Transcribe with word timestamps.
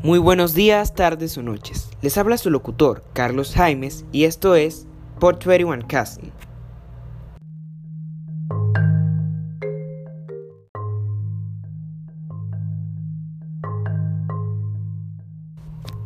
Muy 0.00 0.20
buenos 0.20 0.54
días, 0.54 0.94
tardes 0.94 1.36
o 1.38 1.42
noches. 1.42 1.88
Les 2.02 2.16
habla 2.16 2.38
su 2.38 2.50
locutor, 2.50 3.02
Carlos 3.14 3.52
Jaimes, 3.52 4.04
y 4.12 4.24
esto 4.24 4.54
es 4.54 4.86
Port 5.18 5.44
21 5.44 5.88
Casting. 5.88 6.30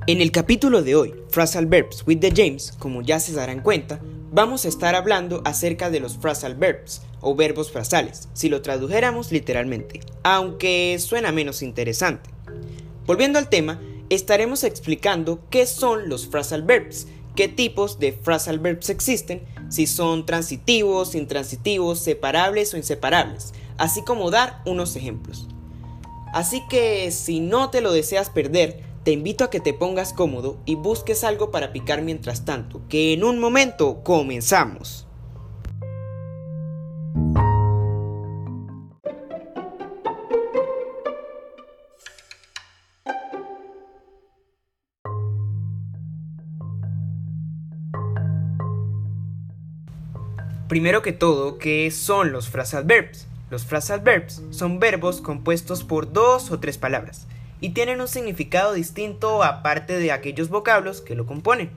En 0.07 0.23
el 0.23 0.33
capítulo 0.33 0.83
de 0.83 0.97
hoy, 0.97 1.15
Phrasal 1.31 1.67
Verbs 1.67 2.03
with 2.07 2.21
the 2.21 2.33
James, 2.35 2.73
como 2.79 3.03
ya 3.03 3.21
se 3.21 3.35
darán 3.35 3.61
cuenta, 3.61 4.01
vamos 4.33 4.65
a 4.65 4.69
estar 4.69 4.95
hablando 4.95 5.43
acerca 5.45 5.91
de 5.91 6.01
los 6.01 6.17
phrasal 6.17 6.55
verbs 6.55 7.03
o 7.21 7.37
verbos 7.37 7.71
frasales, 7.71 8.31
si 8.33 8.49
lo 8.49 8.63
tradujéramos 8.63 9.33
literalmente, 9.33 10.01
aunque 10.23 10.97
suena 10.99 11.31
menos 11.31 11.61
interesante. 11.63 12.31
Volviendo 13.07 13.39
al 13.39 13.49
tema, 13.49 13.81
estaremos 14.11 14.63
explicando 14.63 15.41
qué 15.51 15.67
son 15.67 16.09
los 16.09 16.27
phrasal 16.27 16.63
verbs, 16.63 17.09
qué 17.35 17.49
tipos 17.49 17.99
de 17.99 18.13
phrasal 18.13 18.59
verbs 18.59 18.91
existen, 18.91 19.43
si 19.71 19.87
son 19.87 20.27
transitivos, 20.27 21.15
intransitivos, 21.15 21.99
separables 21.99 22.75
o 22.75 22.77
inseparables, 22.77 23.55
así 23.79 24.05
como 24.05 24.31
dar 24.31 24.63
unos 24.67 24.95
ejemplos. 24.97 25.49
Así 26.33 26.63
que 26.69 27.11
si 27.11 27.41
no 27.41 27.71
te 27.71 27.81
lo 27.81 27.93
deseas 27.93 28.31
perder, 28.31 28.81
te 29.03 29.11
invito 29.11 29.45
a 29.45 29.51
que 29.51 29.61
te 29.61 29.75
pongas 29.75 30.13
cómodo 30.13 30.59
y 30.65 30.77
busques 30.77 31.25
algo 31.25 31.51
para 31.51 31.73
picar 31.73 32.03
mientras 32.03 32.45
tanto, 32.45 32.83
que 32.89 33.13
en 33.13 33.25
un 33.25 33.41
momento 33.41 34.03
comenzamos. 34.05 35.07
Primero 50.73 51.03
que 51.03 51.13
todo, 51.13 51.59
¿qué 51.59 51.91
son 51.91 52.33
los 52.33 52.49
phrasal 52.49 52.85
verbs? 52.85 53.29
Los 53.51 53.67
phrasal 53.67 54.01
verbs 54.01 54.43
son 54.49 54.81
verbos 54.81 55.21
compuestos 55.21 55.85
por 55.85 56.15
dos 56.15 56.51
o 56.51 56.61
tres 56.61 56.79
palabras 56.79 57.27
y 57.61 57.75
tienen 57.75 58.01
un 58.01 58.09
significado 58.09 58.73
distinto 58.73 59.43
aparte 59.43 59.99
de 59.99 60.13
aquellos 60.13 60.49
vocablos 60.49 61.03
que 61.03 61.15
lo 61.15 61.27
componen. 61.27 61.69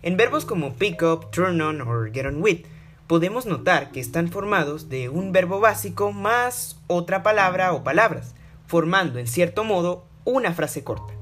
En 0.00 0.16
verbos 0.16 0.46
como 0.46 0.72
pick 0.76 1.02
up, 1.02 1.30
turn 1.30 1.60
on 1.60 1.82
o 1.82 2.10
get 2.10 2.24
on 2.24 2.42
with, 2.42 2.60
podemos 3.06 3.44
notar 3.44 3.90
que 3.90 4.00
están 4.00 4.28
formados 4.28 4.88
de 4.88 5.10
un 5.10 5.32
verbo 5.32 5.60
básico 5.60 6.10
más 6.10 6.80
otra 6.86 7.22
palabra 7.22 7.74
o 7.74 7.84
palabras, 7.84 8.34
formando 8.66 9.18
en 9.18 9.26
cierto 9.26 9.62
modo 9.62 10.06
una 10.24 10.54
frase 10.54 10.82
corta. 10.82 11.12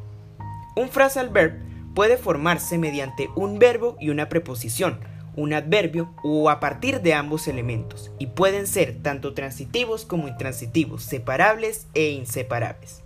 Un 0.76 0.88
phrasal 0.90 1.30
verb 1.30 1.54
puede 1.92 2.18
formarse 2.18 2.78
mediante 2.78 3.30
un 3.34 3.58
verbo 3.58 3.96
y 3.98 4.10
una 4.10 4.28
preposición, 4.28 5.00
un 5.36 5.52
adverbio 5.52 6.14
o 6.22 6.50
a 6.50 6.60
partir 6.60 7.00
de 7.00 7.14
ambos 7.14 7.48
elementos, 7.48 8.10
y 8.18 8.28
pueden 8.28 8.66
ser 8.66 9.02
tanto 9.02 9.34
transitivos 9.34 10.04
como 10.04 10.28
intransitivos, 10.28 11.02
separables 11.02 11.86
e 11.94 12.10
inseparables. 12.10 13.02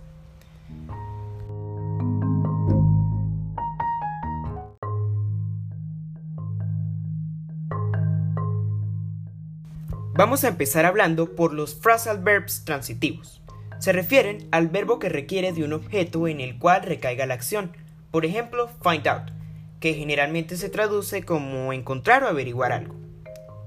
Vamos 10.19 10.43
a 10.43 10.49
empezar 10.49 10.85
hablando 10.85 11.33
por 11.33 11.53
los 11.53 11.75
phrasal 11.75 12.21
verbs 12.21 12.65
transitivos. 12.65 13.41
Se 13.79 13.93
refieren 13.93 14.49
al 14.51 14.67
verbo 14.67 14.99
que 14.99 15.07
requiere 15.07 15.53
de 15.53 15.63
un 15.63 15.71
objeto 15.71 16.27
en 16.27 16.41
el 16.41 16.59
cual 16.59 16.83
recaiga 16.83 17.25
la 17.25 17.35
acción. 17.35 17.71
Por 18.11 18.25
ejemplo, 18.25 18.69
find 18.83 19.07
out, 19.07 19.31
que 19.79 19.93
generalmente 19.93 20.57
se 20.57 20.69
traduce 20.69 21.23
como 21.23 21.73
encontrar 21.73 22.23
o 22.23 22.27
averiguar 22.27 22.71
algo. 22.71 22.95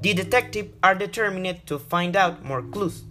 The 0.02 0.14
detective 0.14 0.74
are 0.80 0.98
determined 0.98 1.62
to 1.64 1.78
find 1.78 2.16
out 2.16 2.42
more 2.42 2.64
clues. 2.70 3.04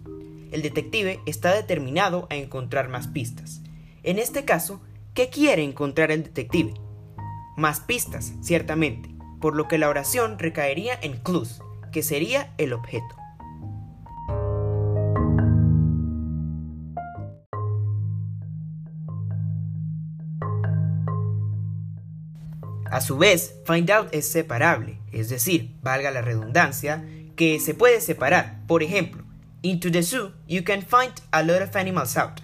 El 0.50 0.60
detective 0.60 1.20
está 1.24 1.54
determinado 1.54 2.26
a 2.30 2.36
encontrar 2.36 2.88
más 2.88 3.08
pistas. 3.08 3.62
En 4.02 4.18
este 4.18 4.44
caso, 4.44 4.82
¿qué 5.14 5.30
quiere 5.30 5.62
encontrar 5.62 6.10
el 6.10 6.24
detective? 6.24 6.74
Más 7.56 7.80
pistas, 7.80 8.34
ciertamente, 8.42 9.08
por 9.40 9.56
lo 9.56 9.68
que 9.68 9.78
la 9.78 9.88
oración 9.88 10.38
recaería 10.38 10.98
en 11.00 11.16
clues, 11.16 11.62
que 11.92 12.02
sería 12.02 12.52
el 12.58 12.74
objeto. 12.74 13.21
A 22.92 23.00
su 23.00 23.16
vez, 23.16 23.54
find 23.64 23.90
out 23.90 24.08
es 24.12 24.28
separable, 24.28 24.98
es 25.12 25.30
decir, 25.30 25.70
valga 25.80 26.10
la 26.10 26.20
redundancia, 26.20 27.02
que 27.36 27.58
se 27.58 27.72
puede 27.72 28.02
separar. 28.02 28.60
Por 28.66 28.82
ejemplo, 28.82 29.24
into 29.62 29.90
the 29.90 30.02
zoo 30.02 30.32
you 30.46 30.62
can 30.62 30.82
find 30.82 31.14
a 31.30 31.42
lot 31.42 31.62
of 31.62 31.74
animals 31.74 32.18
out. 32.18 32.42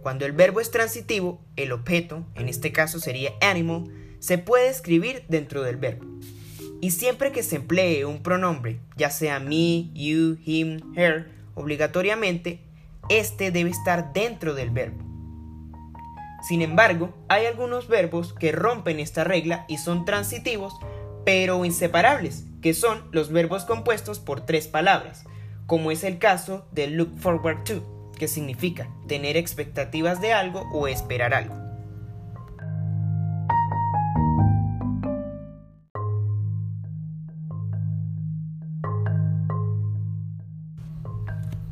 Cuando 0.00 0.24
el 0.24 0.30
verbo 0.30 0.60
es 0.60 0.70
transitivo, 0.70 1.42
el 1.56 1.72
objeto, 1.72 2.24
en 2.36 2.48
este 2.48 2.70
caso 2.70 3.00
sería 3.00 3.32
animal, 3.40 3.86
se 4.20 4.38
puede 4.38 4.68
escribir 4.68 5.24
dentro 5.28 5.64
del 5.64 5.78
verbo. 5.78 6.06
Y 6.80 6.92
siempre 6.92 7.32
que 7.32 7.42
se 7.42 7.56
emplee 7.56 8.04
un 8.04 8.22
pronombre, 8.22 8.78
ya 8.96 9.10
sea 9.10 9.40
me, 9.40 9.90
you, 9.94 10.38
him, 10.44 10.96
her, 10.96 11.28
obligatoriamente, 11.56 12.60
este 13.08 13.50
debe 13.50 13.70
estar 13.70 14.12
dentro 14.12 14.54
del 14.54 14.70
verbo. 14.70 15.07
Sin 16.42 16.62
embargo, 16.62 17.14
hay 17.28 17.46
algunos 17.46 17.88
verbos 17.88 18.32
que 18.32 18.52
rompen 18.52 19.00
esta 19.00 19.24
regla 19.24 19.64
y 19.68 19.78
son 19.78 20.04
transitivos, 20.04 20.72
pero 21.24 21.64
inseparables, 21.64 22.44
que 22.62 22.74
son 22.74 23.08
los 23.10 23.30
verbos 23.32 23.64
compuestos 23.64 24.18
por 24.20 24.46
tres 24.46 24.68
palabras, 24.68 25.24
como 25.66 25.90
es 25.90 26.04
el 26.04 26.18
caso 26.18 26.66
de 26.72 26.86
look 26.86 27.18
forward 27.18 27.64
to, 27.64 28.12
que 28.18 28.28
significa 28.28 28.88
tener 29.08 29.36
expectativas 29.36 30.20
de 30.20 30.32
algo 30.32 30.64
o 30.72 30.86
esperar 30.86 31.34
algo. 31.34 31.56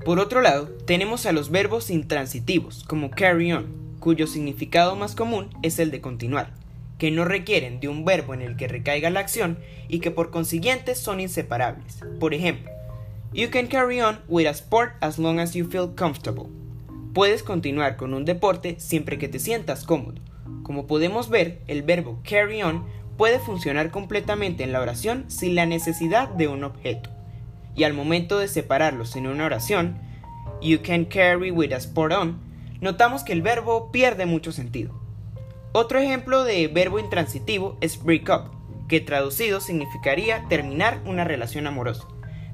Por 0.04 0.20
otro 0.20 0.40
lado, 0.40 0.68
tenemos 0.86 1.26
a 1.26 1.32
los 1.32 1.50
verbos 1.50 1.90
intransitivos, 1.90 2.84
como 2.84 3.10
carry 3.10 3.52
on, 3.52 3.85
cuyo 4.06 4.28
significado 4.28 4.94
más 4.94 5.16
común 5.16 5.48
es 5.62 5.80
el 5.80 5.90
de 5.90 6.00
continuar, 6.00 6.52
que 6.96 7.10
no 7.10 7.24
requieren 7.24 7.80
de 7.80 7.88
un 7.88 8.04
verbo 8.04 8.34
en 8.34 8.40
el 8.40 8.56
que 8.56 8.68
recaiga 8.68 9.10
la 9.10 9.18
acción 9.18 9.58
y 9.88 9.98
que 9.98 10.12
por 10.12 10.30
consiguiente 10.30 10.94
son 10.94 11.18
inseparables. 11.18 12.04
Por 12.20 12.32
ejemplo, 12.32 12.70
You 13.32 13.50
can 13.50 13.66
carry 13.66 14.00
on 14.00 14.20
with 14.28 14.46
a 14.46 14.50
sport 14.50 14.92
as 15.00 15.18
long 15.18 15.40
as 15.40 15.54
you 15.54 15.68
feel 15.68 15.96
comfortable. 15.96 16.44
Puedes 17.14 17.42
continuar 17.42 17.96
con 17.96 18.14
un 18.14 18.24
deporte 18.24 18.76
siempre 18.78 19.18
que 19.18 19.26
te 19.26 19.40
sientas 19.40 19.82
cómodo. 19.82 20.20
Como 20.62 20.86
podemos 20.86 21.28
ver, 21.28 21.60
el 21.66 21.82
verbo 21.82 22.20
carry 22.22 22.62
on 22.62 22.84
puede 23.16 23.40
funcionar 23.40 23.90
completamente 23.90 24.62
en 24.62 24.70
la 24.70 24.82
oración 24.82 25.24
sin 25.26 25.56
la 25.56 25.66
necesidad 25.66 26.28
de 26.28 26.46
un 26.46 26.62
objeto. 26.62 27.10
Y 27.74 27.82
al 27.82 27.92
momento 27.92 28.38
de 28.38 28.46
separarlos 28.46 29.16
en 29.16 29.26
una 29.26 29.46
oración, 29.46 29.98
You 30.62 30.78
can 30.80 31.06
carry 31.06 31.50
with 31.50 31.72
a 31.72 31.78
sport 31.78 32.12
on 32.12 32.45
notamos 32.80 33.24
que 33.24 33.32
el 33.32 33.42
verbo 33.42 33.90
pierde 33.90 34.26
mucho 34.26 34.52
sentido. 34.52 34.94
Otro 35.72 35.98
ejemplo 35.98 36.44
de 36.44 36.68
verbo 36.68 36.98
intransitivo 36.98 37.76
es 37.80 38.02
break 38.02 38.28
up, 38.30 38.50
que 38.88 39.00
traducido 39.00 39.60
significaría 39.60 40.46
terminar 40.48 41.00
una 41.04 41.24
relación 41.24 41.66
amorosa. 41.66 42.06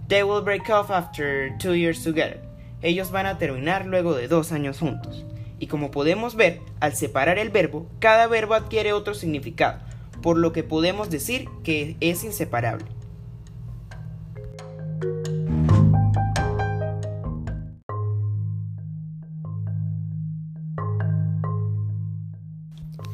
They 0.08 0.24
will 0.24 0.42
break 0.42 0.68
up 0.68 0.92
after 0.92 1.56
two 1.58 1.74
years 1.74 2.02
together. 2.02 2.42
Ellos 2.82 3.12
van 3.12 3.26
a 3.26 3.38
terminar 3.38 3.86
luego 3.86 4.14
de 4.14 4.28
dos 4.28 4.50
años 4.50 4.80
juntos. 4.80 5.24
Y 5.58 5.68
como 5.68 5.92
podemos 5.92 6.34
ver, 6.34 6.60
al 6.80 6.96
separar 6.96 7.38
el 7.38 7.50
verbo, 7.50 7.86
cada 8.00 8.26
verbo 8.26 8.54
adquiere 8.54 8.92
otro 8.92 9.14
significado, 9.14 9.78
por 10.20 10.36
lo 10.36 10.52
que 10.52 10.64
podemos 10.64 11.08
decir 11.08 11.48
que 11.62 11.96
es 12.00 12.24
inseparable. 12.24 12.86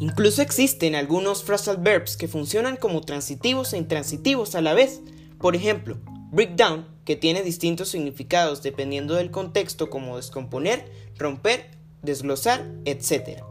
Incluso 0.01 0.43
existen 0.43 0.95
algunos 0.95 1.43
phrasal 1.43 1.79
verbs 1.79 2.17
que 2.17 2.29
funcionan 2.29 2.77
como 2.77 3.01
transitivos 3.01 3.73
e 3.73 3.79
intransitivos 3.79 4.55
a 4.55 4.61
la 4.61 4.75
vez. 4.75 5.01
Por 5.39 5.57
ejemplo, 5.57 5.99
breakdown, 6.31 6.87
que 7.05 7.17
tiene 7.17 7.43
distintos 7.43 7.89
significados 7.89 8.63
dependiendo 8.63 9.15
del 9.15 9.31
contexto 9.31 9.91
como 9.91 10.17
descomponer, 10.17 10.91
romper, 11.17 11.71
desglosar, 12.03 12.65
etc. 12.85 13.43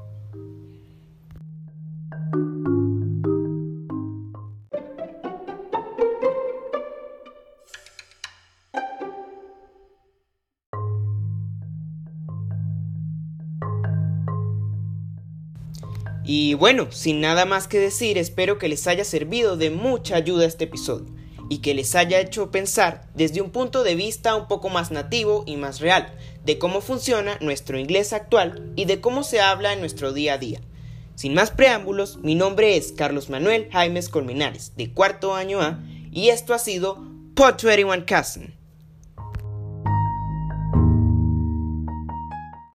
Y 16.30 16.56
bueno, 16.56 16.92
sin 16.92 17.22
nada 17.22 17.46
más 17.46 17.70
que 17.70 17.80
decir, 17.80 18.18
espero 18.18 18.58
que 18.58 18.68
les 18.68 18.86
haya 18.86 19.06
servido 19.06 19.56
de 19.56 19.70
mucha 19.70 20.18
ayuda 20.18 20.46
este 20.46 20.66
episodio 20.66 21.08
y 21.50 21.60
que 21.60 21.74
les 21.74 21.96
haya 21.96 22.20
hecho 22.20 22.52
pensar 22.52 23.08
desde 23.16 23.40
un 23.40 23.50
punto 23.50 23.82
de 23.86 23.96
vista 23.96 24.36
un 24.36 24.50
poco 24.50 24.68
más 24.68 24.92
nativo 24.92 25.46
y 25.48 25.56
más 25.56 25.80
real 25.80 26.14
de 26.44 26.60
cómo 26.60 26.82
funciona 26.82 27.38
nuestro 27.40 27.80
inglés 27.80 28.12
actual 28.12 28.74
y 28.76 28.84
de 28.84 29.00
cómo 29.00 29.24
se 29.24 29.40
habla 29.40 29.72
en 29.72 29.80
nuestro 29.80 30.12
día 30.12 30.34
a 30.34 30.38
día. 30.38 30.60
Sin 31.16 31.34
más 31.34 31.52
preámbulos, 31.52 32.18
mi 32.18 32.36
nombre 32.36 32.76
es 32.76 32.92
Carlos 32.92 33.30
Manuel 33.30 33.70
Jaimes 33.72 34.10
Colmenares, 34.10 34.74
de 34.76 34.92
cuarto 34.92 35.34
año 35.34 35.62
A, 35.62 35.80
y 36.12 36.28
esto 36.28 36.54
ha 36.54 36.60
sido 36.60 37.08
Pod 37.36 37.64
21 37.64 38.06
Cousin. 38.06 38.57